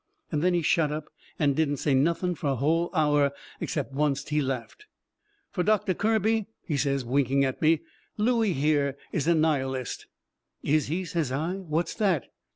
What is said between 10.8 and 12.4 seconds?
he," says I, "what's that?"